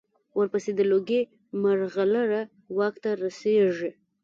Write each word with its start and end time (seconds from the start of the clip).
ورپسې 0.37 0.71
د 0.75 0.81
لوګي 0.91 1.21
مرغلره 1.61 2.41
واک 2.77 2.95
ته 3.03 3.09
رسېږي. 3.23 3.91